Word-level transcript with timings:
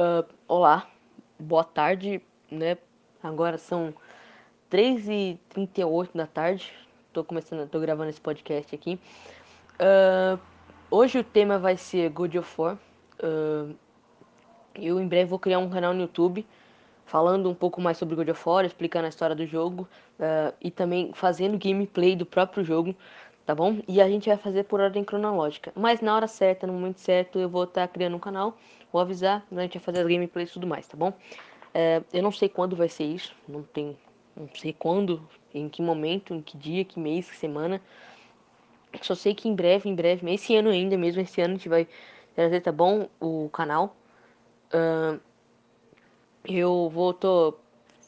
Uh, 0.00 0.26
olá, 0.48 0.86
boa 1.38 1.62
tarde, 1.62 2.22
né? 2.50 2.78
Agora 3.22 3.58
são 3.58 3.92
3h38 4.70 6.08
da 6.14 6.26
tarde. 6.26 6.72
Tô 7.12 7.22
começando, 7.22 7.68
tô 7.68 7.78
gravando 7.78 8.08
esse 8.08 8.18
podcast 8.18 8.74
aqui. 8.74 8.98
Uh, 9.74 10.40
hoje 10.90 11.18
o 11.18 11.22
tema 11.22 11.58
vai 11.58 11.76
ser 11.76 12.08
God 12.08 12.34
of 12.36 12.50
War. 12.56 12.78
Uh, 13.22 13.76
eu 14.74 14.98
em 14.98 15.06
breve 15.06 15.28
vou 15.28 15.38
criar 15.38 15.58
um 15.58 15.68
canal 15.68 15.92
no 15.92 16.00
YouTube 16.00 16.46
falando 17.04 17.50
um 17.50 17.54
pouco 17.54 17.78
mais 17.78 17.98
sobre 17.98 18.16
God 18.16 18.30
of 18.30 18.42
War, 18.48 18.64
explicando 18.64 19.04
a 19.04 19.10
história 19.10 19.36
do 19.36 19.44
jogo 19.44 19.86
e 20.62 20.70
também 20.70 21.12
fazendo 21.12 21.58
gameplay 21.58 22.16
do 22.16 22.24
próprio 22.24 22.64
jogo, 22.64 22.94
tá 23.46 23.54
bom? 23.54 23.78
E 23.88 24.00
a 24.00 24.08
gente 24.08 24.28
vai 24.28 24.38
fazer 24.38 24.64
por 24.64 24.80
ordem 24.80 25.04
cronológica. 25.04 25.72
Mas 25.74 26.00
na 26.00 26.14
hora 26.14 26.26
certa, 26.26 26.66
no 26.66 26.72
momento 26.72 26.98
certo, 26.98 27.38
eu 27.38 27.48
vou 27.48 27.64
estar 27.64 27.86
tá 27.86 27.92
criando 27.92 28.16
um 28.16 28.20
canal 28.20 28.56
Vou 28.92 29.00
avisar, 29.00 29.46
a 29.52 29.60
gente 29.60 29.78
vai 29.78 29.84
fazer 29.84 30.00
as 30.00 30.06
gameplays 30.06 30.50
e 30.50 30.52
tudo 30.52 30.66
mais, 30.66 30.86
tá 30.86 30.96
bom? 30.96 31.12
É, 31.72 32.02
eu 32.12 32.22
não 32.22 32.32
sei 32.32 32.48
quando 32.48 32.74
vai 32.74 32.88
ser 32.88 33.04
isso, 33.04 33.34
não 33.46 33.62
tem, 33.62 33.96
não 34.36 34.48
sei 34.52 34.72
quando, 34.72 35.24
em 35.54 35.68
que 35.68 35.80
momento, 35.80 36.34
em 36.34 36.42
que 36.42 36.56
dia, 36.56 36.84
que 36.84 36.98
mês, 36.98 37.30
que 37.30 37.36
semana. 37.36 37.80
Só 39.00 39.14
sei 39.14 39.32
que 39.32 39.48
em 39.48 39.54
breve, 39.54 39.88
em 39.88 39.94
breve, 39.94 40.28
esse 40.32 40.56
ano 40.56 40.70
ainda, 40.70 40.98
mesmo 40.98 41.22
esse 41.22 41.40
ano, 41.40 41.54
a 41.54 41.56
gente 41.56 41.68
vai 41.68 41.86
trazer, 42.34 42.60
tá 42.60 42.72
bom? 42.72 43.08
O 43.20 43.48
canal. 43.50 43.96
Uh, 44.74 45.20
eu 46.44 46.90
vou, 46.92 47.14
tô, 47.14 47.54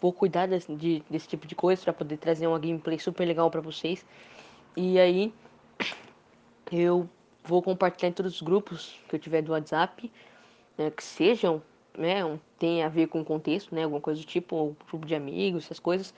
vou 0.01 0.13
cuidar 0.13 0.47
desse, 0.49 0.75
de, 0.75 1.05
desse 1.09 1.29
tipo 1.29 1.47
de 1.47 1.55
coisa 1.55 1.81
para 1.81 1.93
poder 1.93 2.17
trazer 2.17 2.49
uma 2.49 2.59
gameplay 2.59 2.99
super 2.99 3.25
legal 3.25 3.49
para 3.53 3.61
vocês. 3.61 4.05
E 4.77 4.99
aí, 4.99 5.33
eu 6.71 7.09
vou 7.45 7.63
compartilhar 7.63 8.09
em 8.09 8.13
todos 8.13 8.37
os 8.37 8.43
grupos 8.43 8.99
que 9.09 9.17
eu 9.17 9.21
tiver 9.21 9.43
do 9.43 9.53
WhatsApp 9.53 10.11
né, 10.77 10.91
que 10.91 11.05
sejam, 11.05 11.63
né, 11.97 12.25
um, 12.25 12.39
tem 12.59 12.83
a 12.83 12.89
ver 12.89 13.09
com 13.09 13.21
o 13.21 13.25
contexto, 13.25 13.75
né, 13.75 13.85
alguma 13.85 14.01
coisa 14.01 14.21
do 14.21 14.27
tipo, 14.27 14.57
ou 14.57 14.77
grupo 14.89 15.07
de 15.07 15.15
amigos, 15.15 15.65
essas 15.65 15.79
coisas, 15.79 16.15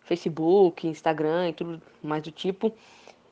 Facebook, 0.00 0.86
Instagram 0.86 1.50
e 1.50 1.52
tudo 1.52 1.82
mais 2.02 2.22
do 2.22 2.30
tipo. 2.30 2.74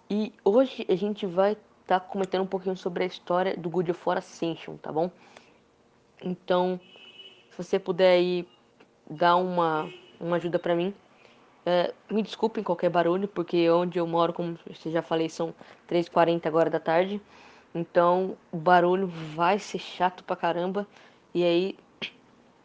E 0.09 0.33
hoje 0.44 0.87
a 0.89 0.94
gente 0.94 1.27
vai 1.27 1.53
estar 1.53 2.00
tá 2.00 2.00
comentando 2.00 2.42
um 2.42 2.47
pouquinho 2.47 2.77
sobre 2.77 3.05
a 3.05 3.06
história 3.06 3.56
do 3.56 3.69
God 3.69 3.89
of 3.89 4.00
War 4.05 4.19
Ascension, 4.19 4.77
tá 4.77 4.92
bom? 4.92 5.11
Então, 6.22 6.78
se 7.50 7.56
você 7.56 7.78
puder 7.78 8.12
aí 8.12 8.47
dar 9.09 9.37
uma, 9.37 9.92
uma 10.20 10.37
ajuda 10.37 10.59
para 10.59 10.75
mim, 10.75 10.94
é, 11.64 11.92
me 12.11 12.22
desculpem 12.22 12.64
qualquer 12.64 12.91
barulho, 12.91 13.28
porque 13.28 13.69
onde 13.70 13.98
eu 13.98 14.06
moro, 14.06 14.33
como 14.33 14.58
eu 14.66 14.92
já 14.92 15.03
falei, 15.03 15.28
são 15.28 15.55
3h40 15.89 16.47
agora 16.47 16.70
da 16.70 16.80
tarde. 16.80 17.20
Então 17.75 18.36
o 18.50 18.56
barulho 18.56 19.06
vai 19.06 19.58
ser 19.58 19.78
chato 19.78 20.25
pra 20.25 20.36
caramba. 20.36 20.86
E 21.34 21.44
aí, 21.44 21.78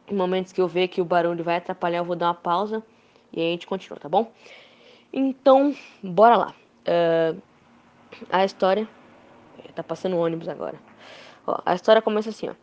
em 0.07 0.16
momentos 0.16 0.51
que 0.51 0.61
eu 0.61 0.67
ver 0.67 0.88
que 0.88 1.01
o 1.01 1.05
barulho 1.05 1.43
vai 1.43 1.57
atrapalhar, 1.57 1.99
eu 1.99 2.05
vou 2.05 2.16
dar 2.16 2.27
uma 2.27 2.33
pausa 2.33 2.83
e 3.31 3.41
aí 3.41 3.47
a 3.49 3.51
gente 3.51 3.67
continua, 3.67 3.99
tá 3.99 4.07
bom? 4.07 4.31
Então, 5.11 5.75
bora 6.01 6.38
lá. 6.38 6.55
Uh, 6.88 7.41
a 8.29 8.45
história. 8.45 8.88
Tá 9.75 9.83
passando 9.83 10.17
ônibus 10.17 10.47
agora. 10.47 10.79
Ó, 11.45 11.59
a 11.66 11.75
história 11.75 12.01
começa 12.01 12.29
assim, 12.29 12.49
ó. 12.49 12.53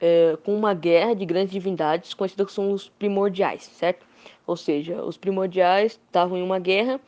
É, 0.00 0.36
com 0.44 0.56
uma 0.56 0.74
guerra 0.74 1.14
de 1.14 1.24
grandes 1.24 1.52
divindades 1.52 2.14
conhecidas 2.14 2.54
como 2.54 2.72
os 2.72 2.88
primordiais, 2.88 3.64
certo? 3.64 4.06
Ou 4.46 4.56
seja, 4.56 5.02
os 5.02 5.16
primordiais 5.16 5.92
estavam 5.92 6.36
em 6.38 6.42
uma 6.42 6.58
guerra 6.58 7.00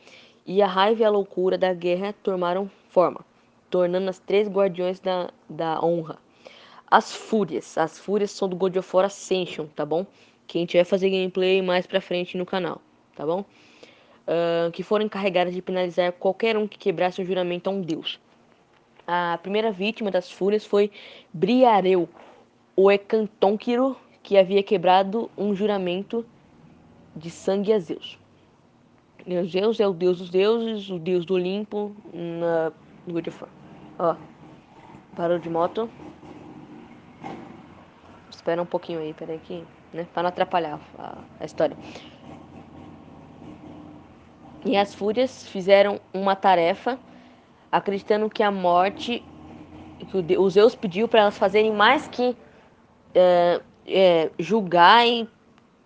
e 0.45 0.61
a 0.61 0.67
raiva 0.67 1.01
e 1.01 1.05
a 1.05 1.09
loucura 1.09 1.57
da 1.57 1.73
guerra 1.73 2.13
tomaram 2.23 2.69
forma 2.89 3.25
tornando 3.69 4.09
as 4.09 4.19
três 4.19 4.47
guardiões 4.47 4.99
da, 4.99 5.29
da 5.49 5.83
honra. 5.83 6.17
As 6.89 7.13
fúrias. 7.13 7.77
As 7.77 7.99
fúrias 7.99 8.31
são 8.31 8.47
do 8.47 8.55
God 8.55 8.75
of 8.77 8.95
War 8.95 9.05
Ascension, 9.05 9.67
tá 9.75 9.85
bom? 9.85 10.05
Que 10.45 10.57
a 10.57 10.61
gente 10.61 10.77
vai 10.77 10.85
fazer 10.85 11.09
gameplay 11.09 11.61
mais 11.61 11.85
pra 11.85 11.99
frente 11.99 12.37
no 12.37 12.45
canal, 12.45 12.81
tá 13.15 13.25
bom? 13.25 13.43
Uh, 14.25 14.71
que 14.71 14.83
foram 14.83 15.05
encarregadas 15.05 15.53
de 15.53 15.61
penalizar 15.61 16.11
qualquer 16.13 16.57
um 16.57 16.67
que 16.67 16.77
quebrasse 16.77 17.21
um 17.21 17.25
juramento 17.25 17.69
a 17.69 17.73
um 17.73 17.81
deus. 17.81 18.19
A 19.05 19.39
primeira 19.41 19.71
vítima 19.71 20.11
das 20.11 20.29
fúrias 20.31 20.65
foi 20.65 20.91
Briareu, 21.33 22.09
o 22.75 22.91
Ecantonquiro, 22.91 23.95
que 24.21 24.37
havia 24.37 24.61
quebrado 24.61 25.29
um 25.37 25.55
juramento 25.55 26.25
de 27.17 27.29
sangue 27.29 27.73
a 27.73 27.79
Zeus. 27.79 28.19
Zeus 29.45 29.79
é 29.79 29.87
o 29.87 29.93
deus 29.93 30.19
dos 30.19 30.29
deuses, 30.29 30.89
o 30.89 30.99
deus 30.99 31.25
do 31.25 31.33
Olimpo, 31.33 31.93
na 32.13 32.71
God 33.07 33.27
of 33.27 33.43
War. 33.43 33.51
Ó, 33.99 34.15
parou 35.15 35.39
de 35.39 35.49
moto. 35.49 35.89
Espera 38.29 38.61
um 38.61 38.65
pouquinho 38.65 38.99
aí, 38.99 39.13
peraí 39.13 39.39
que, 39.39 39.63
né, 39.91 40.07
para 40.13 40.23
não 40.23 40.29
atrapalhar 40.29 40.79
a, 40.97 41.17
a 41.39 41.45
história. 41.45 41.75
E 44.65 44.77
as 44.77 44.93
fúrias 44.93 45.47
fizeram 45.47 45.99
uma 46.13 46.35
tarefa, 46.35 46.99
acreditando 47.71 48.29
que 48.29 48.43
a 48.43 48.51
morte, 48.51 49.23
que 50.09 50.37
o 50.37 50.49
Zeus 50.49 50.75
pediu 50.75 51.07
para 51.07 51.21
elas 51.21 51.37
fazerem 51.37 51.73
mais 51.73 52.07
que 52.07 52.35
é, 53.13 53.61
é, 53.85 54.31
julgar 54.37 55.07
e, 55.07 55.27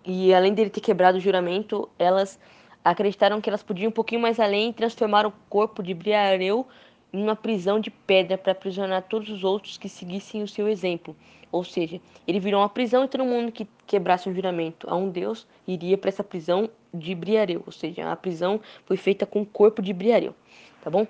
e 0.04 0.34
além 0.34 0.54
dele 0.54 0.70
ter 0.70 0.80
quebrado 0.80 1.18
o 1.18 1.20
juramento, 1.20 1.88
elas 1.98 2.38
acreditaram 2.84 3.40
que 3.40 3.48
elas 3.48 3.62
podiam 3.62 3.86
ir 3.86 3.88
um 3.88 3.92
pouquinho 3.92 4.20
mais 4.20 4.40
além 4.40 4.70
e 4.70 4.72
transformar 4.72 5.26
o 5.26 5.32
corpo 5.48 5.82
de 5.82 5.94
Briareu 5.94 6.66
em 7.12 7.22
uma 7.22 7.36
prisão 7.36 7.78
de 7.78 7.90
pedra 7.90 8.38
para 8.38 8.52
aprisionar 8.52 9.02
todos 9.02 9.28
os 9.28 9.44
outros 9.44 9.76
que 9.76 9.88
seguissem 9.88 10.42
o 10.42 10.48
seu 10.48 10.66
exemplo. 10.68 11.14
Ou 11.52 11.62
seja, 11.62 12.00
ele 12.26 12.40
virou 12.40 12.60
uma 12.60 12.68
prisão 12.68 13.04
e 13.04 13.08
todo 13.08 13.24
mundo 13.24 13.52
que 13.52 13.68
quebrasse 13.86 14.28
um 14.28 14.34
juramento 14.34 14.88
a 14.88 14.96
um 14.96 15.10
deus 15.10 15.46
iria 15.68 15.98
para 15.98 16.08
essa 16.08 16.24
prisão 16.24 16.70
de 16.92 17.14
Briareu. 17.14 17.62
Ou 17.66 17.72
seja, 17.72 18.10
a 18.10 18.16
prisão 18.16 18.60
foi 18.86 18.96
feita 18.96 19.26
com 19.26 19.42
o 19.42 19.46
corpo 19.46 19.82
de 19.82 19.92
Briareu. 19.92 20.34
Tá 20.82 20.90
bom? 20.90 21.06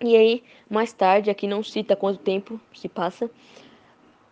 E 0.00 0.16
aí, 0.16 0.42
mais 0.70 0.92
tarde, 0.92 1.28
aqui 1.28 1.46
não 1.46 1.62
cita 1.62 1.94
quanto 1.94 2.20
tempo 2.20 2.58
se 2.72 2.88
passa, 2.88 3.30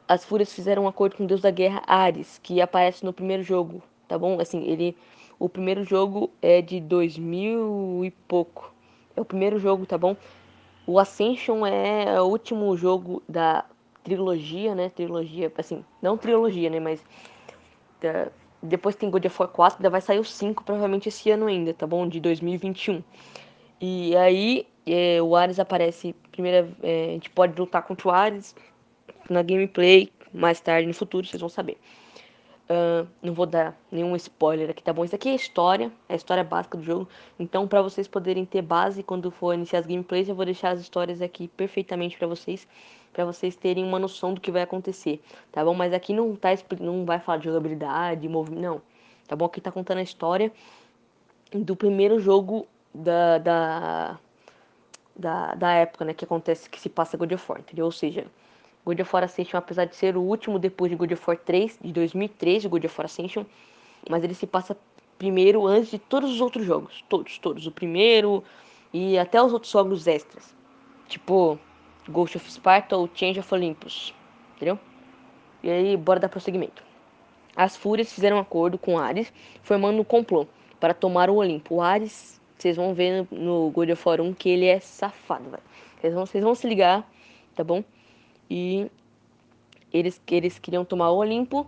as 0.08 0.24
fúrias 0.24 0.52
fizeram 0.52 0.84
um 0.84 0.88
acordo 0.88 1.16
com 1.16 1.24
o 1.24 1.26
deus 1.26 1.40
da 1.40 1.50
guerra 1.50 1.82
Ares, 1.86 2.38
que 2.42 2.60
aparece 2.60 3.04
no 3.04 3.12
primeiro 3.12 3.42
jogo, 3.42 3.82
tá 4.06 4.18
bom? 4.18 4.40
Assim, 4.40 4.64
ele 4.64 4.96
o 5.38 5.48
primeiro 5.48 5.84
jogo 5.84 6.30
é 6.40 6.62
de 6.62 6.80
2000 6.80 8.04
e 8.04 8.10
pouco. 8.10 8.74
É 9.14 9.20
o 9.20 9.24
primeiro 9.24 9.58
jogo, 9.58 9.84
tá 9.84 9.98
bom? 9.98 10.16
O 10.86 10.98
Ascension 10.98 11.66
é 11.66 12.20
o 12.20 12.26
último 12.26 12.74
jogo 12.76 13.22
da 13.28 13.64
trilogia, 14.02 14.74
né? 14.74 14.88
Trilogia, 14.88 15.52
assim, 15.58 15.84
não 16.00 16.16
trilogia, 16.16 16.70
né? 16.70 16.80
Mas 16.80 17.04
depois 18.62 18.94
tem 18.94 19.10
God 19.10 19.24
of 19.24 19.36
War 19.38 19.48
4, 19.48 19.78
ainda 19.78 19.90
vai 19.90 20.00
sair 20.00 20.18
o 20.18 20.24
5 20.24 20.64
provavelmente 20.64 21.08
esse 21.08 21.30
ano 21.30 21.46
ainda, 21.46 21.74
tá 21.74 21.86
bom? 21.86 22.08
De 22.08 22.20
2021. 22.20 23.02
E 23.80 24.16
aí 24.16 24.66
é, 24.86 25.20
o 25.20 25.34
Ares 25.34 25.58
aparece, 25.58 26.14
primeira, 26.30 26.68
é, 26.82 27.06
a 27.06 27.12
gente 27.12 27.30
pode 27.30 27.58
lutar 27.58 27.82
contra 27.82 28.08
o 28.08 28.10
Ares 28.10 28.54
na 29.28 29.42
gameplay 29.42 30.10
mais 30.32 30.60
tarde 30.60 30.86
no 30.86 30.94
futuro, 30.94 31.26
vocês 31.26 31.40
vão 31.40 31.48
saber. 31.48 31.78
Uh, 32.68 33.06
não 33.22 33.32
vou 33.32 33.46
dar 33.46 33.78
nenhum 33.92 34.16
spoiler 34.16 34.68
aqui, 34.70 34.82
tá 34.82 34.92
bom? 34.92 35.04
Isso 35.04 35.14
aqui 35.14 35.28
é 35.28 35.34
história, 35.34 35.90
é 36.08 36.14
a 36.14 36.16
história 36.16 36.42
básica 36.42 36.76
do 36.76 36.82
jogo. 36.82 37.08
Então, 37.38 37.68
para 37.68 37.80
vocês 37.80 38.08
poderem 38.08 38.44
ter 38.44 38.60
base 38.60 39.04
quando 39.04 39.30
for 39.30 39.54
iniciar 39.54 39.78
as 39.78 39.86
gameplays, 39.86 40.28
eu 40.28 40.34
vou 40.34 40.44
deixar 40.44 40.70
as 40.70 40.80
histórias 40.80 41.22
aqui 41.22 41.46
perfeitamente 41.46 42.18
para 42.18 42.26
vocês, 42.26 42.66
para 43.12 43.24
vocês 43.24 43.54
terem 43.54 43.84
uma 43.84 44.00
noção 44.00 44.34
do 44.34 44.40
que 44.40 44.50
vai 44.50 44.62
acontecer, 44.62 45.22
tá 45.52 45.64
bom? 45.64 45.74
Mas 45.74 45.92
aqui 45.92 46.12
não 46.12 46.34
tá 46.34 46.48
não 46.80 47.04
vai 47.04 47.20
falar 47.20 47.38
de 47.38 47.44
jogabilidade, 47.44 48.28
movimento, 48.28 48.60
não. 48.60 48.82
Tá 49.28 49.36
bom? 49.36 49.44
Aqui 49.44 49.60
tá 49.60 49.70
contando 49.70 49.98
a 49.98 50.02
história 50.02 50.52
do 51.52 51.76
primeiro 51.76 52.18
jogo 52.18 52.66
da 52.92 53.38
da, 53.38 54.18
da, 55.14 55.54
da 55.54 55.72
época, 55.72 56.04
né, 56.04 56.14
que 56.14 56.24
acontece 56.24 56.68
que 56.68 56.80
se 56.80 56.88
passa 56.88 57.16
God 57.16 57.32
of 57.32 57.44
War, 57.48 57.60
entendeu? 57.60 57.84
Ou 57.84 57.92
seja, 57.92 58.26
God 58.86 59.00
of 59.00 59.10
War 59.12 59.24
Ascension, 59.24 59.58
apesar 59.58 59.84
de 59.84 59.96
ser 59.96 60.16
o 60.16 60.22
último 60.22 60.60
depois 60.60 60.90
de 60.90 60.96
God 60.96 61.10
of 61.10 61.22
War 61.26 61.36
3, 61.36 61.80
de 61.82 61.92
2013, 61.92 62.68
God 62.68 62.84
of 62.84 62.94
War 62.96 63.06
Ascension, 63.06 63.44
mas 64.08 64.22
ele 64.22 64.32
se 64.32 64.46
passa 64.46 64.76
primeiro 65.18 65.66
antes 65.66 65.90
de 65.90 65.98
todos 65.98 66.30
os 66.30 66.40
outros 66.40 66.64
jogos. 66.64 67.04
Todos, 67.08 67.36
todos. 67.38 67.66
O 67.66 67.72
primeiro 67.72 68.44
e 68.92 69.18
até 69.18 69.42
os 69.42 69.52
outros 69.52 69.72
jogos 69.72 70.06
extras. 70.06 70.54
Tipo, 71.08 71.58
Ghost 72.08 72.36
of 72.36 72.50
Sparta 72.50 72.96
ou 72.96 73.10
Change 73.12 73.40
of 73.40 73.52
Olympus. 73.52 74.14
Entendeu? 74.54 74.78
E 75.64 75.70
aí, 75.70 75.96
bora 75.96 76.20
dar 76.20 76.28
prosseguimento. 76.28 76.84
As 77.56 77.76
Fúrias 77.76 78.12
fizeram 78.12 78.36
um 78.36 78.40
acordo 78.40 78.78
com 78.78 78.98
Ares, 78.98 79.32
formando 79.62 80.00
um 80.00 80.04
complô 80.04 80.46
para 80.78 80.94
tomar 80.94 81.28
o 81.28 81.36
Olimpo. 81.36 81.76
O 81.76 81.82
Ares, 81.82 82.40
vocês 82.56 82.76
vão 82.76 82.94
ver 82.94 83.26
no 83.32 83.70
God 83.70 83.90
of 83.90 84.08
War 84.08 84.20
1 84.20 84.34
que 84.34 84.48
ele 84.48 84.66
é 84.66 84.78
safado, 84.78 85.50
velho. 85.50 85.62
Vocês 85.98 86.14
vão, 86.14 86.26
vocês 86.26 86.44
vão 86.44 86.54
se 86.54 86.68
ligar, 86.68 87.10
tá 87.54 87.64
bom? 87.64 87.82
E 88.50 88.90
eles, 89.92 90.20
eles 90.26 90.58
queriam 90.58 90.84
tomar 90.84 91.10
o 91.10 91.16
Olimpo. 91.16 91.66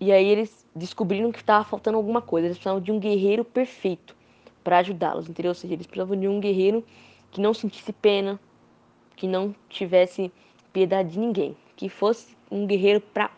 E 0.00 0.12
aí 0.12 0.26
eles 0.26 0.66
descobriram 0.74 1.32
que 1.32 1.38
estava 1.38 1.64
faltando 1.64 1.96
alguma 1.96 2.20
coisa. 2.20 2.46
Eles 2.46 2.56
precisavam 2.56 2.82
de 2.82 2.92
um 2.92 2.98
guerreiro 2.98 3.44
perfeito 3.44 4.16
para 4.62 4.78
ajudá-los, 4.78 5.28
entendeu? 5.28 5.50
Ou 5.50 5.54
seja, 5.54 5.74
eles 5.74 5.86
precisavam 5.86 6.18
de 6.18 6.26
um 6.26 6.40
guerreiro 6.40 6.84
que 7.30 7.40
não 7.40 7.52
sentisse 7.52 7.92
pena, 7.92 8.40
que 9.16 9.26
não 9.26 9.54
tivesse 9.68 10.32
piedade 10.72 11.10
de 11.10 11.18
ninguém, 11.18 11.56
que 11.76 11.88
fosse 11.88 12.36
um 12.50 12.66
guerreiro 12.66 13.00
para 13.00 13.30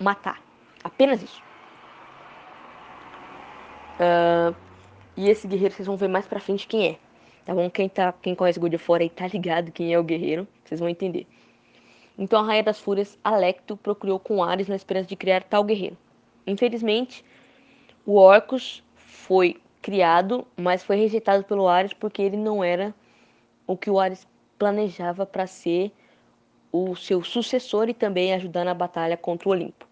matar. 0.00 0.42
Apenas 0.82 1.22
isso. 1.22 1.42
Uh, 4.00 4.54
e 5.16 5.28
esse 5.28 5.46
guerreiro 5.46 5.74
vocês 5.74 5.86
vão 5.86 5.96
ver 5.96 6.08
mais 6.08 6.26
pra 6.26 6.40
frente 6.40 6.66
quem 6.66 6.86
é. 6.86 6.98
Tá 7.44 7.54
bom? 7.54 7.68
Quem, 7.70 7.88
tá, 7.88 8.12
quem 8.12 8.34
conhece 8.34 8.60
God 8.60 8.74
of 8.74 8.84
War 8.90 9.00
aí 9.00 9.10
tá 9.10 9.26
ligado 9.32 9.72
quem 9.72 9.92
é 9.92 9.98
o 9.98 10.04
guerreiro. 10.04 10.46
Vocês 10.64 10.80
vão 10.80 10.88
entender. 10.88 11.26
Então 12.18 12.40
a 12.40 12.46
Rainha 12.46 12.62
das 12.62 12.78
Fúrias, 12.78 13.18
Alecto, 13.24 13.76
procurou 13.76 14.18
com 14.18 14.42
Ares 14.42 14.68
na 14.68 14.76
esperança 14.76 15.08
de 15.08 15.16
criar 15.16 15.42
tal 15.42 15.64
guerreiro. 15.64 15.96
Infelizmente, 16.46 17.24
o 18.04 18.16
Orcus 18.16 18.82
foi 18.94 19.60
criado, 19.80 20.46
mas 20.56 20.84
foi 20.84 20.96
rejeitado 20.96 21.44
pelo 21.44 21.66
Ares 21.66 21.92
porque 21.92 22.22
ele 22.22 22.36
não 22.36 22.62
era 22.62 22.94
o 23.66 23.76
que 23.76 23.90
o 23.90 23.98
Ares 23.98 24.26
planejava 24.58 25.26
para 25.26 25.46
ser 25.46 25.90
o 26.70 26.94
seu 26.94 27.22
sucessor 27.22 27.88
e 27.88 27.94
também 27.94 28.32
ajudar 28.32 28.64
na 28.64 28.74
batalha 28.74 29.16
contra 29.16 29.48
o 29.48 29.52
Olimpo. 29.52 29.86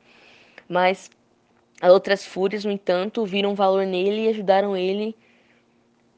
Mas 0.69 1.11
as 1.81 1.91
outras 1.91 2.25
fúrias, 2.25 2.65
no 2.65 2.71
entanto, 2.71 3.25
viram 3.25 3.55
valor 3.55 3.85
nele 3.87 4.27
e 4.27 4.29
ajudaram 4.29 4.77
ele 4.77 5.17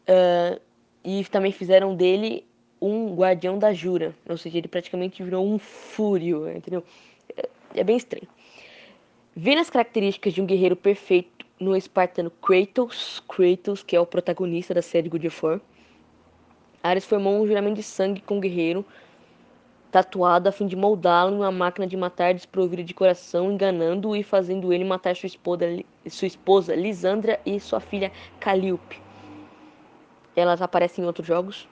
uh, 0.08 0.60
e 1.04 1.24
também 1.24 1.52
fizeram 1.52 1.94
dele 1.94 2.44
um 2.80 3.14
guardião 3.14 3.58
da 3.58 3.72
Jura, 3.72 4.14
ou 4.28 4.36
seja, 4.36 4.58
ele 4.58 4.68
praticamente 4.68 5.22
virou 5.22 5.46
um 5.46 5.58
fúrio, 5.58 6.50
entendeu? 6.50 6.84
É, 7.36 7.48
é 7.76 7.84
bem 7.84 7.96
estranho. 7.96 8.26
Vendo 9.34 9.60
as 9.60 9.70
características 9.70 10.34
de 10.34 10.42
um 10.42 10.46
guerreiro 10.46 10.76
perfeito 10.76 11.46
no 11.58 11.76
espartano 11.76 12.30
Kratos, 12.30 13.22
Kratos, 13.28 13.82
que 13.82 13.94
é 13.94 14.00
o 14.00 14.06
protagonista 14.06 14.74
da 14.74 14.82
série 14.82 15.08
God 15.08 15.24
of 15.24 15.46
War, 15.46 15.60
Ares 16.82 17.04
formou 17.04 17.40
um 17.40 17.46
juramento 17.46 17.76
de 17.76 17.82
sangue 17.82 18.20
com 18.20 18.38
o 18.38 18.40
guerreiro 18.40 18.84
tatuado 19.92 20.48
a 20.48 20.52
fim 20.52 20.66
de 20.66 20.74
moldá-lo 20.74 21.34
em 21.34 21.36
uma 21.36 21.52
máquina 21.52 21.86
de 21.86 21.96
matar 21.96 22.32
desprovida 22.32 22.82
de 22.82 22.94
coração, 22.94 23.52
enganando-o 23.52 24.16
e 24.16 24.22
fazendo 24.22 24.72
ele 24.72 24.84
matar 24.84 25.14
sua 25.14 25.26
esposa, 25.26 25.66
sua 26.08 26.26
esposa 26.26 26.74
Lisandra 26.74 27.38
e 27.44 27.60
sua 27.60 27.78
filha 27.78 28.10
Calíope. 28.40 29.11
Elas 30.34 30.62
aparecem 30.62 31.04
em 31.04 31.06
outros 31.06 31.26
jogos, 31.26 31.68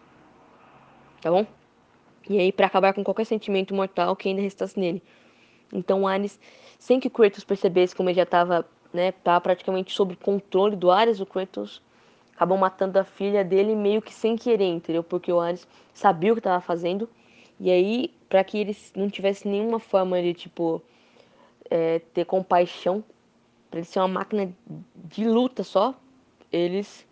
tá 1.21 1.31
bom? 1.31 1.47
E 2.29 2.39
aí, 2.39 2.53
para 2.53 2.67
acabar 2.67 2.93
com 2.93 3.03
qualquer 3.03 3.25
sentimento 3.25 3.75
mortal 3.75 4.15
que 4.15 4.29
ainda 4.29 4.43
restasse 4.43 4.79
nele. 4.79 5.03
Então, 5.73 6.07
Ares, 6.07 6.39
sem 6.79 7.01
que 7.01 7.09
Kratos 7.09 7.45
percebesse 7.45 7.95
como 7.95 8.09
ele 8.09 8.17
já 8.17 8.25
estava, 8.25 8.67
né, 8.93 9.13
tava 9.13 9.41
praticamente 9.41 9.93
sob 9.93 10.15
controle 10.17 10.77
do 10.77 10.91
Ares, 10.91 11.21
o 11.21 11.27
Kratos 11.27 11.83
acabou 12.35 12.57
matando 12.57 12.99
a 12.99 13.05
filha 13.05 13.45
dele 13.45 13.75
meio 13.75 14.01
que 14.01 14.13
sem 14.13 14.37
querer, 14.37 14.65
entendeu? 14.65 15.03
Porque 15.03 15.33
o 15.33 15.41
Ares 15.41 15.67
sabia 15.93 16.33
o 16.33 16.35
que 16.35 16.41
estava 16.41 16.61
fazendo. 16.61 17.09
E 17.59 17.71
aí, 17.71 18.15
para 18.29 18.43
que 18.43 18.59
eles 18.59 18.93
não 18.97 19.11
tivesse 19.11 19.47
nenhuma 19.47 19.79
forma 19.79 20.21
de, 20.23 20.33
tipo, 20.33 20.83
é, 21.69 21.99
ter 21.99 22.25
compaixão, 22.25 23.05
para 23.71 23.81
ele 23.81 23.87
ser 23.87 24.01
uma 24.01 24.09
máquina 24.09 24.53
de 24.95 25.25
luta 25.25 25.63
só, 25.63 25.95
eles. 26.51 27.07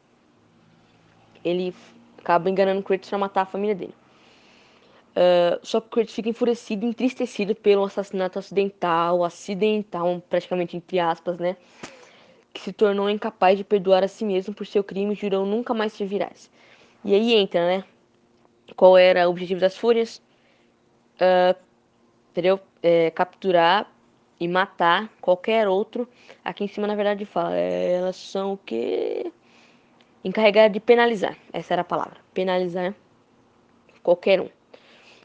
Ele 1.45 1.75
acaba 2.19 2.51
enganando 2.51 2.83
Kratos 2.83 3.09
para 3.09 3.19
matar 3.19 3.43
a 3.43 3.47
família 3.47 3.75
dele. 3.75 3.95
Uh, 5.11 5.59
só 5.63 5.81
que 5.81 5.89
Kratos 5.89 6.15
fica 6.15 6.29
enfurecido 6.29 6.85
e 6.85 6.89
entristecido 6.89 7.55
pelo 7.55 7.85
assassinato 7.85 8.39
acidental, 8.39 9.25
acidental, 9.25 10.23
praticamente 10.29 10.77
entre 10.77 10.99
aspas, 10.99 11.39
né? 11.39 11.57
Que 12.53 12.61
se 12.61 12.73
tornou 12.73 13.11
incapaz 13.11 13.59
de 13.59 13.65
perdoar 13.65 14.05
a 14.05 14.09
si 14.09 14.25
mesmo 14.25 14.55
por 14.55 14.67
seu 14.67 14.85
crime 14.85 15.15
jurou 15.15 15.45
nunca 15.45 15.75
mais 15.75 15.93
servirás. 15.93 16.51
E 17.05 17.15
aí 17.15 17.35
entra, 17.35 17.67
né? 17.67 17.85
Qual 18.77 18.97
era 18.97 19.27
o 19.27 19.31
objetivo 19.31 19.61
das 19.61 19.77
fúrias? 19.77 20.23
Uh, 21.21 21.59
entendeu? 22.31 22.61
É, 22.83 23.11
capturar 23.11 23.91
e 24.39 24.47
matar 24.47 25.11
qualquer 25.21 25.67
outro. 25.69 26.09
Aqui 26.45 26.65
em 26.65 26.69
cima, 26.69 26.87
na 26.87 26.95
verdade, 26.95 27.25
fala. 27.25 27.57
É, 27.57 27.95
elas 27.95 28.17
são 28.17 28.53
o 28.53 28.57
que? 28.57 29.33
Encarregadas 30.25 30.73
de 30.73 30.81
penalizar. 30.81 31.37
Essa 31.53 31.75
era 31.75 31.83
a 31.83 31.85
palavra. 31.85 32.19
Penalizar 32.35 32.95
qualquer 34.03 34.41
um. 34.41 34.49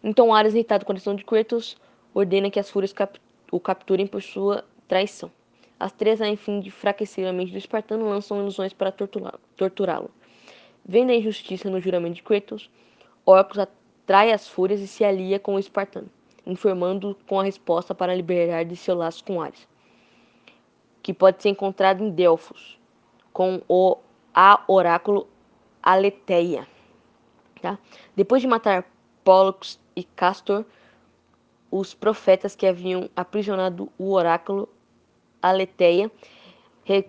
Então 0.04 0.34
Ares, 0.34 0.54
irritado 0.54 0.86
com 0.86 0.92
a 0.92 0.96
decisão 0.96 1.16
de 1.16 1.24
Kratos, 1.24 1.78
ordena 2.14 2.50
que 2.50 2.60
as 2.60 2.70
fúrias 2.70 2.94
cap 2.94 3.20
o 3.52 3.60
capturem 3.60 4.08
por 4.08 4.22
sua 4.22 4.66
traição. 4.88 5.32
As 5.80 5.92
três, 5.92 6.22
a 6.22 6.36
fim 6.36 6.60
de 6.60 6.70
enfraquecer 6.70 7.28
a 7.28 7.34
mente 7.34 7.52
do 7.52 7.58
espartano, 7.58 8.10
lançam 8.10 8.40
ilusões 8.40 8.74
para 8.74 8.92
torturá-lo. 8.92 10.10
Vendo 10.86 11.12
a 11.12 11.16
injustiça 11.16 11.70
no 11.70 11.80
juramento 11.80 12.16
de 12.16 12.24
Kratos, 12.24 12.70
Orcus 13.26 13.60
atrai 13.60 14.32
as 14.32 14.48
fúrias 14.48 14.82
e 14.82 14.88
se 14.88 15.04
alia 15.04 15.40
com 15.40 15.56
o 15.56 15.60
espartano, 15.60 16.10
informando 16.46 17.18
com 17.28 17.40
a 17.40 17.44
resposta 17.44 17.94
para 17.94 18.16
liberar 18.16 18.66
de 18.66 18.76
seu 18.76 18.96
laço 18.96 19.24
com 19.24 19.42
Ares, 19.42 19.68
que 21.02 21.14
pode 21.14 21.42
ser 21.42 21.50
encontrado 21.50 22.04
em 22.04 22.10
Delfos, 22.10 22.80
com 23.32 23.62
o 23.68 23.98
a 24.34 24.64
oráculo 24.68 25.28
Aletheia. 25.82 26.68
Tá? 27.62 27.78
Depois 28.16 28.42
de 28.42 28.48
matar 28.48 28.86
Pollux 29.24 29.80
e 29.96 30.04
Castor, 30.04 30.66
os 31.72 31.94
profetas 31.94 32.56
que 32.56 32.68
haviam 32.68 33.10
aprisionado 33.16 33.92
o 33.98 34.12
oráculo 34.14 34.70
Aletheia, 35.42 36.12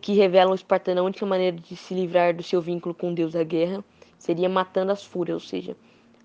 que 0.00 0.12
revelam 0.12 0.52
o 0.52 0.54
espartano 0.54 1.00
a 1.00 1.04
única 1.04 1.26
maneira 1.26 1.56
de 1.56 1.76
se 1.76 1.94
livrar 1.94 2.34
do 2.34 2.42
seu 2.42 2.60
vínculo 2.60 2.94
com 2.94 3.10
o 3.10 3.14
deus 3.14 3.32
da 3.32 3.42
guerra, 3.42 3.84
seria 4.16 4.48
matando 4.48 4.92
as 4.92 5.04
fúrias, 5.04 5.34
ou 5.34 5.40
seja, 5.40 5.76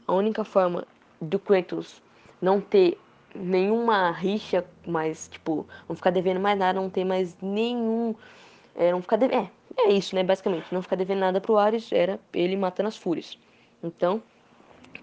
a 0.07 0.13
única 0.13 0.44
forma 0.44 0.86
do 1.19 1.38
Kratos 1.38 2.01
não 2.42 2.62
ter 2.62 2.98
nenhuma 3.36 4.12
rixa 4.12 4.66
mais, 4.88 5.28
tipo, 5.28 5.68
não 5.88 5.96
ficar 5.96 6.12
devendo 6.12 6.40
mais 6.40 6.57
nada, 6.57 6.80
não 6.80 6.90
ter 6.90 7.04
mais 7.04 7.36
nenhum. 7.42 8.16
É, 8.75 8.92
não 8.92 9.01
ficar 9.01 9.18
devendo. 9.18 9.44
É, 9.44 9.51
é 9.77 9.92
isso, 9.94 10.16
né? 10.16 10.24
Basicamente, 10.24 10.74
não 10.74 10.81
ficar 10.81 10.95
devendo 10.95 11.19
nada 11.19 11.39
pro 11.39 11.57
Ares 11.57 11.92
era 11.92 12.19
ele 12.33 12.56
matando 12.56 12.89
as 12.89 12.98
fúrias. 12.98 13.38
Então, 13.83 14.21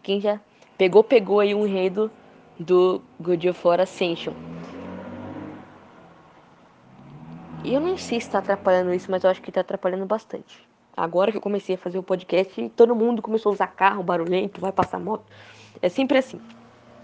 quem 0.02 0.20
já 0.20 0.40
Pegou, 0.78 1.02
pegou 1.02 1.40
aí 1.40 1.54
um 1.54 1.66
enredo 1.66 2.10
do 2.60 3.00
God 3.18 3.42
of 3.46 3.66
War 3.66 3.80
Ascension. 3.80 4.34
E 7.64 7.72
eu 7.72 7.80
não 7.80 7.96
sei 7.96 8.20
se 8.20 8.26
está 8.26 8.40
atrapalhando 8.40 8.92
isso, 8.92 9.10
mas 9.10 9.24
eu 9.24 9.30
acho 9.30 9.40
que 9.40 9.48
está 9.48 9.62
atrapalhando 9.62 10.04
bastante. 10.04 10.69
Agora 10.94 11.30
que 11.30 11.38
eu 11.38 11.42
comecei 11.42 11.76
a 11.76 11.78
fazer 11.78 11.98
o 11.98 12.02
podcast, 12.02 12.69
todo 12.76 12.94
mundo 12.94 13.22
começou 13.22 13.50
a 13.50 13.54
usar 13.54 13.69
carro 13.69 14.02
barulhento, 14.02 14.60
vai 14.60 14.70
passar 14.70 15.00
moto. 15.00 15.24
É 15.80 15.88
sempre 15.88 16.19
assim. 16.19 16.40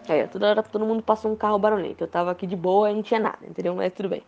É, 0.06 0.26
toda 0.26 0.50
hora 0.50 0.62
todo 0.62 0.84
mundo 0.84 1.02
passa 1.02 1.26
um 1.26 1.34
carro 1.34 1.58
barulhento. 1.58 2.04
Eu 2.04 2.08
tava 2.08 2.30
aqui 2.30 2.46
de 2.46 2.56
boa 2.56 2.90
e 2.90 2.94
não 2.94 3.02
tinha 3.02 3.20
nada, 3.20 3.38
entendeu? 3.42 3.74
Mas 3.74 3.92
tudo 3.94 4.10
bem. 4.10 4.22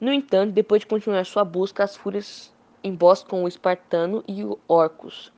No 0.00 0.12
entanto, 0.12 0.52
depois 0.52 0.80
de 0.80 0.86
continuar 0.86 1.24
sua 1.24 1.44
busca, 1.44 1.84
as 1.84 1.96
fúrias 1.96 2.52
emboscam 2.82 3.44
o 3.44 3.48
espartano 3.48 4.22
e 4.26 4.44
o 4.44 4.58
Orcus. 4.68 5.32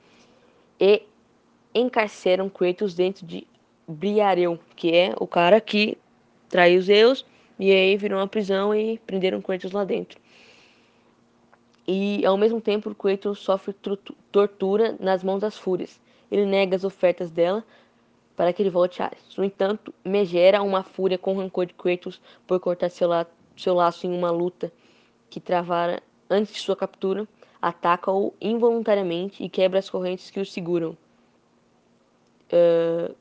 E 0.79 1.03
encarceram 1.73 2.49
Kratos 2.49 2.93
dentro 2.93 3.25
de 3.25 3.47
Briareu, 3.87 4.59
que 4.75 4.93
é 4.93 5.13
o 5.19 5.27
cara 5.27 5.61
que 5.61 5.97
traiu 6.49 6.81
Zeus, 6.81 7.25
e 7.59 7.71
aí 7.71 7.95
virou 7.97 8.19
uma 8.19 8.27
prisão 8.27 8.75
e 8.75 8.97
prenderam 8.99 9.41
Kratos 9.41 9.71
lá 9.71 9.83
dentro. 9.83 10.19
E 11.87 12.25
ao 12.25 12.35
mesmo 12.35 12.59
tempo, 12.59 12.93
Kratos 12.93 13.39
sofre 13.39 13.73
tortura 14.31 14.97
nas 14.99 15.23
mãos 15.23 15.39
das 15.39 15.57
fúrias. 15.57 16.01
Ele 16.29 16.45
nega 16.45 16.75
as 16.75 16.83
ofertas 16.83 17.31
dela 17.31 17.63
para 18.35 18.51
que 18.51 18.61
ele 18.61 18.69
volte 18.69 19.01
a 19.01 19.05
Ares. 19.05 19.35
No 19.37 19.43
entanto, 19.43 19.93
Megera, 20.03 20.61
uma 20.61 20.83
fúria 20.83 21.17
com 21.17 21.37
rancor 21.37 21.65
de 21.65 21.73
Kratos 21.73 22.21
por 22.45 22.59
cortar 22.59 22.89
seu, 22.89 23.07
la 23.07 23.25
seu 23.57 23.73
laço 23.73 24.05
em 24.05 24.13
uma 24.13 24.31
luta 24.31 24.71
que 25.29 25.39
travara 25.39 26.01
antes 26.29 26.53
de 26.53 26.59
sua 26.59 26.75
captura, 26.75 27.27
ataca-o 27.61 28.33
involuntariamente 28.39 29.43
e 29.43 29.49
quebra 29.49 29.79
as 29.79 29.89
correntes 29.89 30.29
que 30.29 30.39
o 30.39 30.45
seguram. 30.45 30.97
Uh, 32.51 33.13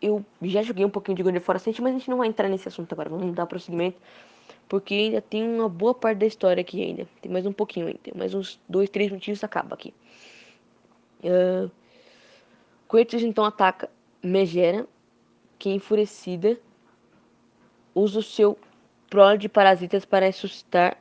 eu 0.00 0.24
já 0.42 0.62
joguei 0.62 0.84
um 0.84 0.90
pouquinho 0.90 1.16
de 1.16 1.22
God 1.22 1.36
of 1.36 1.48
War 1.48 1.56
Ascent, 1.56 1.78
mas 1.80 1.94
a 1.94 1.98
gente 1.98 2.10
não 2.10 2.18
vai 2.18 2.28
entrar 2.28 2.48
nesse 2.48 2.68
assunto 2.68 2.92
agora. 2.92 3.08
Vamos 3.08 3.34
dar 3.34 3.46
prosseguimento. 3.46 3.98
Porque 4.68 4.94
ainda 4.94 5.22
tem 5.22 5.42
uma 5.48 5.68
boa 5.68 5.94
parte 5.94 6.18
da 6.18 6.26
história 6.26 6.60
aqui 6.60 6.82
ainda. 6.82 7.08
Tem 7.22 7.30
mais 7.30 7.46
um 7.46 7.52
pouquinho 7.52 7.86
ainda. 7.86 8.00
Mais 8.14 8.34
uns 8.34 8.60
dois, 8.68 8.90
três 8.90 9.10
minutinhos 9.10 9.42
acaba 9.42 9.74
aqui. 9.74 9.94
Uh, 11.22 11.70
então 13.22 13.44
ataca 13.44 13.90
Megera, 14.22 14.86
que 15.58 15.70
enfurecida 15.70 16.58
usa 17.94 18.18
o 18.18 18.22
seu 18.22 18.58
prole 19.14 19.38
de 19.38 19.48
parasitas 19.48 20.04
para 20.04 20.26
ressuscitar 20.26 20.96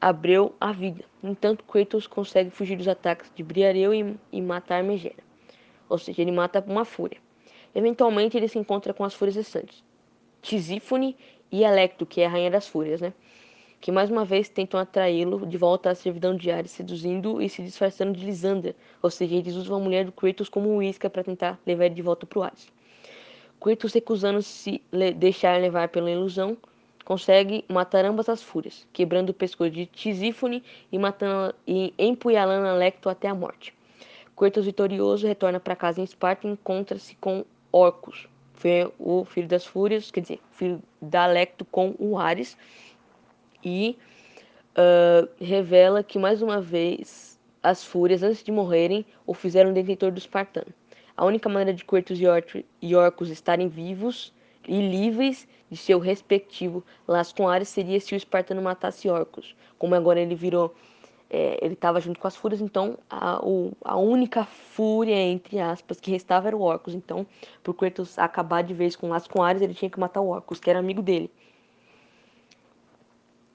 Abreu 0.00 0.54
a 0.60 0.70
vida. 0.70 1.04
No 1.20 1.30
entanto, 1.30 1.64
Kratos 1.64 2.06
consegue 2.06 2.50
fugir 2.50 2.76
dos 2.76 2.86
ataques 2.86 3.32
de 3.34 3.42
Briareu 3.42 3.92
e, 3.92 4.16
e 4.30 4.40
matar 4.40 4.84
Megera 4.84 5.22
ou 5.88 5.98
seja, 5.98 6.22
ele 6.22 6.30
mata 6.32 6.64
uma 6.66 6.84
fúria. 6.84 7.18
Eventualmente 7.74 8.36
ele 8.36 8.46
se 8.46 8.58
encontra 8.58 8.94
com 8.94 9.04
as 9.04 9.12
fúrias 9.12 9.34
restantes, 9.34 9.82
Tisífone 10.40 11.16
e 11.50 11.64
Electo, 11.64 12.06
que 12.06 12.20
é 12.20 12.26
a 12.26 12.28
rainha 12.28 12.50
das 12.50 12.68
fúrias, 12.68 13.00
né? 13.00 13.12
Que 13.80 13.90
mais 13.90 14.08
uma 14.08 14.24
vez 14.24 14.48
tentam 14.48 14.78
atraí-lo 14.78 15.44
de 15.44 15.58
volta 15.58 15.90
à 15.90 15.94
servidão 15.94 16.36
de 16.36 16.50
Ares, 16.50 16.70
seduzindo 16.70 17.42
e 17.42 17.48
se 17.48 17.62
disfarçando 17.62 18.16
de 18.16 18.24
Lisandra, 18.24 18.74
ou 19.02 19.10
seja, 19.10 19.34
eles 19.34 19.54
usam 19.54 19.76
a 19.76 19.80
mulher 19.80 20.04
do 20.04 20.12
Kratos 20.12 20.48
como 20.48 20.80
isca 20.80 21.10
para 21.10 21.24
tentar 21.24 21.58
levar 21.66 21.86
ele 21.86 21.94
de 21.94 22.02
volta 22.02 22.24
para 22.24 22.38
o 22.38 22.42
Ares. 22.42 22.72
Kratos 23.60 23.92
recusando 23.92 24.40
se 24.40 24.80
deixar 25.16 25.60
levar 25.60 25.88
pela 25.88 26.10
ilusão, 26.10 26.56
consegue 27.12 27.62
matar 27.68 28.06
ambas 28.06 28.26
as 28.30 28.42
fúrias, 28.42 28.86
quebrando 28.90 29.28
o 29.28 29.34
pescoço 29.34 29.70
de 29.70 29.84
Tisífone 29.84 30.64
e 30.90 30.98
matando 30.98 31.54
e 31.66 31.92
empunhalando 31.98 32.66
Alecto 32.66 33.06
até 33.10 33.28
a 33.28 33.34
morte. 33.34 33.74
Kratos 34.34 34.64
vitorioso 34.64 35.26
retorna 35.26 35.60
para 35.60 35.76
casa 35.76 36.00
em 36.00 36.04
Esparta 36.04 36.46
e 36.46 36.50
encontra-se 36.50 37.14
com 37.16 37.44
Orcus, 37.70 38.26
o 38.98 39.26
filho 39.26 39.46
das 39.46 39.66
fúrias, 39.66 40.10
quer 40.10 40.20
dizer, 40.20 40.40
filho 40.52 40.82
da 41.02 41.24
Alecto 41.24 41.66
com 41.66 41.94
o 41.98 42.16
Ares, 42.16 42.56
e 43.62 43.98
uh, 44.70 45.28
revela 45.38 46.02
que 46.02 46.18
mais 46.18 46.40
uma 46.40 46.62
vez 46.62 47.38
as 47.62 47.84
fúrias, 47.84 48.22
antes 48.22 48.42
de 48.42 48.50
morrerem, 48.50 49.04
o 49.26 49.34
fizeram 49.34 49.74
detentor 49.74 50.10
do 50.12 50.18
Espartano. 50.18 50.72
A 51.14 51.26
única 51.26 51.46
maneira 51.46 51.74
de 51.74 51.84
Kratos 51.84 52.18
e 52.80 52.96
Orcus 52.96 53.28
estarem 53.28 53.68
vivos 53.68 54.32
e 54.66 54.80
livres 54.80 55.46
de 55.70 55.76
seu 55.76 55.98
respectivo 55.98 56.84
laço 57.06 57.34
com 57.34 57.48
Ares 57.48 57.68
seria 57.68 57.98
se 58.00 58.14
o 58.14 58.16
Espartano 58.16 58.60
matasse 58.62 59.08
Orcus. 59.08 59.54
Como 59.78 59.94
agora 59.94 60.20
ele 60.20 60.34
virou, 60.34 60.74
é, 61.30 61.58
ele 61.62 61.74
estava 61.74 62.00
junto 62.00 62.20
com 62.20 62.28
as 62.28 62.36
fúrias, 62.36 62.60
então 62.60 62.98
a, 63.08 63.44
o, 63.44 63.72
a 63.82 63.96
única 63.96 64.44
fúria, 64.44 65.16
entre 65.16 65.58
aspas, 65.58 65.98
que 66.00 66.10
restava 66.10 66.48
era 66.48 66.56
o 66.56 66.60
Orcus. 66.60 66.94
Então, 66.94 67.26
por 67.62 67.74
Kratos 67.74 68.18
acabar 68.18 68.62
de 68.62 68.74
vez 68.74 68.94
com 68.94 69.06
o 69.06 69.10
laço 69.10 69.30
com 69.30 69.42
Ares, 69.42 69.62
ele 69.62 69.74
tinha 69.74 69.90
que 69.90 69.98
matar 69.98 70.20
o 70.20 70.28
Orcus, 70.28 70.60
que 70.60 70.68
era 70.68 70.78
amigo 70.78 71.02
dele. 71.02 71.30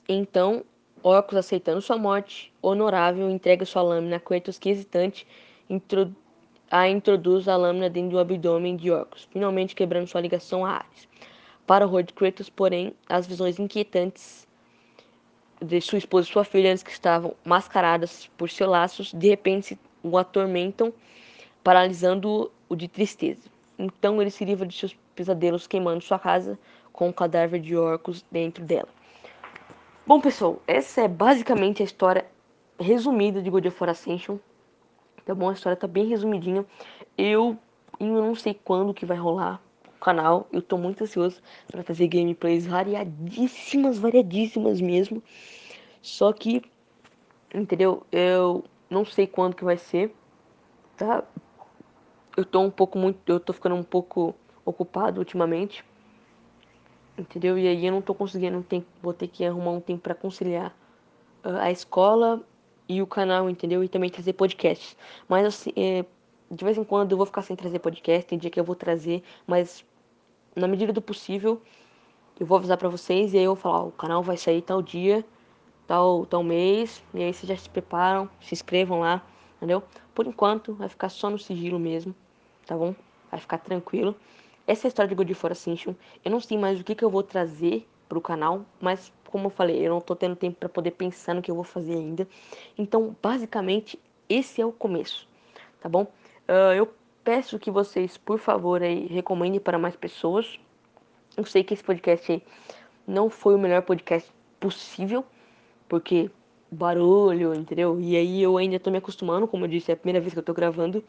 Então, 0.10 0.64
Orcus, 1.04 1.38
aceitando 1.38 1.82
sua 1.82 1.98
morte 1.98 2.52
honorável, 2.62 3.30
entrega 3.30 3.66
sua 3.66 3.82
lâmina 3.82 4.16
a 4.16 4.20
Kratos, 4.20 4.58
que 4.58 4.70
hesitante, 4.70 5.28
a 6.70 6.88
introduz 6.88 7.48
a 7.48 7.56
lâmina 7.56 7.90
dentro 7.90 8.12
do 8.12 8.20
abdômen 8.20 8.76
de 8.76 8.92
Orcus, 8.92 9.28
finalmente 9.32 9.76
quebrando 9.76 10.08
sua 10.08 10.22
ligação 10.22 10.66
a 10.66 10.72
Ares. 10.72 11.08
Para 11.66 11.86
o 11.86 11.90
horror 11.90 12.06
Kratos, 12.14 12.50
porém, 12.50 12.94
as 13.10 13.28
visões 13.28 13.60
inquietantes 13.60 14.48
de 15.62 15.82
sua 15.82 15.98
esposa 15.98 16.28
e 16.28 16.32
sua 16.32 16.44
filha, 16.44 16.72
antes 16.72 16.84
que 16.84 16.92
estavam 16.92 17.36
mascaradas 17.44 18.30
por 18.38 18.50
seus 18.50 18.70
laços, 18.70 19.14
de 19.14 19.28
repente 19.28 19.78
o 20.04 20.18
atormentam, 20.18 20.94
paralisando-o 21.64 22.76
de 22.76 22.88
tristeza. 22.88 23.50
Então 23.78 24.22
ele 24.22 24.32
se 24.32 24.46
livra 24.46 24.66
de 24.66 24.76
seus 24.76 24.96
pesadelos, 25.16 25.68
queimando 25.68 26.04
sua 26.04 26.20
casa 26.20 26.58
com 26.94 27.10
o 27.10 27.14
cadáver 27.14 27.60
de 27.60 27.76
Orcus 27.76 28.24
dentro 28.32 28.64
dela. 28.64 28.90
Bom, 30.06 30.22
pessoal, 30.22 30.62
essa 30.66 31.02
é 31.02 31.08
basicamente 31.08 31.82
a 31.82 31.86
história 31.86 32.26
resumida 32.80 33.42
de 33.42 33.50
God 33.50 33.66
of 33.66 33.78
War 33.80 33.90
Ascension. 33.90 34.38
Tá 35.28 35.36
bom? 35.36 35.50
A 35.50 35.54
história 35.54 35.76
tá 35.76 35.88
bem 35.88 36.08
resumidinha. 36.08 36.66
Eu, 37.18 37.58
eu 38.00 38.08
não 38.08 38.34
sei 38.34 38.54
quando 38.54 38.94
que 38.94 39.06
vai 39.06 39.18
rolar 39.18 39.62
o 39.86 40.00
canal. 40.00 40.48
Eu 40.54 40.62
tô 40.62 40.78
muito 40.78 41.04
ansioso 41.04 41.42
para 41.70 41.84
fazer 41.84 42.08
gameplays 42.08 42.66
variadíssimas, 42.66 43.98
variadíssimas 44.00 44.80
mesmo. 44.80 45.22
Só 46.02 46.32
que, 46.32 46.62
entendeu? 47.54 48.06
Eu 48.10 48.64
não 48.90 49.04
sei 49.04 49.28
quando 49.28 49.54
que 49.54 49.66
vai 49.66 49.78
ser, 49.78 50.16
tá? 50.96 51.22
Eu 52.38 52.46
tô 52.46 52.62
um 52.62 52.72
pouco 52.72 52.98
muito, 52.98 53.20
eu 53.30 53.42
tô 53.42 53.52
ficando 53.52 53.76
um 53.76 53.84
pouco 53.84 54.34
ocupado 54.64 55.20
ultimamente 55.20 55.84
entendeu? 57.18 57.58
E 57.58 57.68
aí 57.68 57.86
eu 57.86 57.92
não 57.92 58.02
tô 58.02 58.14
conseguindo 58.14 58.62
tempo, 58.64 58.88
vou 59.02 59.14
ter 59.14 59.28
que 59.28 59.44
arrumar 59.44 59.72
um 59.72 59.82
tempo 59.82 60.04
para 60.04 60.16
conciliar 60.16 60.74
uh, 61.44 61.58
a 61.60 61.72
escola 61.72 62.46
e 62.88 63.02
o 63.02 63.08
canal, 63.08 63.50
entendeu? 63.50 63.84
E 63.84 63.90
também 63.90 64.10
trazer 64.10 64.34
podcasts. 64.34 64.96
Mas 65.28 65.46
assim, 65.46 65.72
é, 65.76 66.06
de 66.50 66.64
vez 66.64 66.78
em 66.78 66.84
quando 66.84 67.12
eu 67.12 67.18
vou 67.18 67.26
ficar 67.26 67.42
sem 67.42 67.56
trazer 67.56 67.80
podcast, 67.80 68.28
tem 68.28 68.38
dia 68.38 68.50
que 68.50 68.60
eu 68.60 68.64
vou 68.64 68.76
trazer, 68.76 69.24
mas 69.46 69.86
na 70.56 70.68
medida 70.68 70.94
do 70.94 71.02
possível 71.02 71.62
eu 72.40 72.46
vou 72.46 72.58
avisar 72.58 72.78
para 72.78 72.90
vocês 72.90 73.34
e 73.34 73.38
aí 73.38 73.44
eu 73.44 73.56
vou 73.56 73.62
falar, 73.62 73.84
ó, 73.84 73.88
o 73.88 73.92
canal 73.92 74.24
vai 74.24 74.38
sair 74.38 74.62
tal 74.62 74.82
dia, 74.82 75.26
tal, 75.86 76.26
tal 76.26 76.44
mês, 76.44 77.04
e 77.14 77.24
aí 77.24 77.34
vocês 77.34 77.48
já 77.48 77.58
se 77.58 77.70
preparam, 77.70 78.30
se 78.40 78.54
inscrevam 78.54 79.00
lá, 79.00 79.26
entendeu? 79.58 79.84
Por 80.14 80.28
enquanto 80.28 80.74
vai 80.74 80.88
ficar 80.88 81.10
só 81.10 81.30
no 81.30 81.40
sigilo 81.40 81.80
mesmo, 81.80 82.16
tá 82.66 82.76
bom? 82.76 82.96
Vai 83.32 83.40
ficar 83.40 83.58
tranquilo. 83.58 84.16
Essa 84.66 84.86
é 84.86 84.88
a 84.88 84.90
história 84.90 85.10
de 85.10 85.16
God 85.16 85.32
of 85.32 85.40
War 85.44 85.52
Ascension. 85.52 85.94
Eu 86.24 86.32
não 86.32 86.40
sei 86.40 86.58
mais 86.58 86.80
o 86.80 86.84
que, 86.84 86.94
que 86.94 87.04
eu 87.04 87.10
vou 87.10 87.24
trazer 87.24 87.88
pro 88.08 88.22
canal, 88.22 88.66
mas 88.82 89.12
como 89.32 89.48
eu 89.48 89.50
falei, 89.50 89.86
eu 89.86 89.94
não 89.94 90.02
tô 90.02 90.16
tendo 90.16 90.36
tempo 90.36 90.58
para 90.58 90.70
poder 90.70 90.92
pensar 90.92 91.34
no 91.34 91.42
que 91.42 91.52
eu 91.52 91.56
vou 91.56 91.64
fazer 91.64 91.94
ainda. 91.94 92.28
Então, 92.78 93.16
basicamente, 93.22 94.00
esse 94.30 94.62
é 94.62 94.66
o 94.66 94.72
começo, 94.72 95.28
tá 95.80 95.90
bom? 95.90 96.04
Uh, 96.48 96.74
eu 96.76 96.94
peço 97.24 97.60
que 97.60 97.70
vocês, 97.70 98.18
por 98.18 98.40
favor, 98.40 98.82
aí, 98.82 99.06
recomendem 99.08 99.60
para 99.60 99.78
mais 99.78 99.96
pessoas. 99.96 100.60
Eu 101.36 101.46
sei 101.46 101.64
que 101.64 101.74
esse 101.74 101.84
podcast 101.84 102.32
aí 102.32 102.42
não 103.06 103.30
foi 103.30 103.56
o 103.56 103.60
melhor 103.60 103.82
podcast 103.82 104.32
possível, 104.60 105.26
porque 105.88 106.30
barulho, 106.72 107.54
entendeu? 107.54 108.00
E 108.00 108.16
aí 108.16 108.42
eu 108.42 108.58
ainda 108.58 108.80
tô 108.80 108.92
me 108.92 108.98
acostumando, 108.98 109.48
como 109.48 109.66
eu 109.66 109.70
disse, 109.70 109.92
é 109.92 109.94
a 109.94 109.98
primeira 109.98 110.20
vez 110.20 110.34
que 110.34 110.40
eu 110.40 110.44
tô 110.44 110.54
gravando 110.54 111.04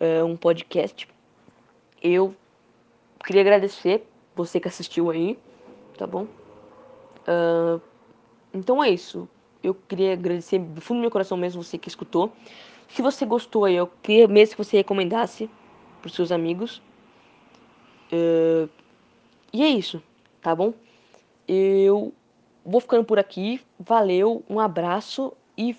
uh, 0.00 0.24
um 0.24 0.36
podcast. 0.36 1.08
Eu 2.02 2.34
queria 3.24 3.42
agradecer 3.42 4.06
você 4.34 4.60
que 4.60 4.68
assistiu 4.68 5.10
aí, 5.10 5.38
tá 5.96 6.06
bom? 6.06 6.26
Uh, 7.28 7.80
então 8.54 8.82
é 8.82 8.90
isso. 8.90 9.28
Eu 9.62 9.74
queria 9.74 10.14
agradecer 10.14 10.58
do 10.58 10.80
fundo 10.80 10.98
do 10.98 11.02
meu 11.02 11.10
coração 11.10 11.36
mesmo 11.36 11.62
você 11.62 11.76
que 11.76 11.88
escutou. 11.88 12.32
Se 12.88 13.02
você 13.02 13.26
gostou 13.26 13.68
eu 13.68 13.86
queria 14.02 14.26
mesmo 14.26 14.56
que 14.56 14.64
você 14.64 14.78
recomendasse 14.78 15.50
para 16.00 16.10
seus 16.10 16.32
amigos. 16.32 16.80
Uh, 18.10 18.68
e 19.52 19.62
é 19.62 19.68
isso, 19.68 20.02
tá 20.40 20.54
bom? 20.54 20.72
Eu 21.46 22.12
vou 22.64 22.80
ficando 22.80 23.04
por 23.04 23.18
aqui. 23.18 23.60
Valeu, 23.78 24.42
um 24.48 24.58
abraço 24.58 25.32
e! 25.56 25.76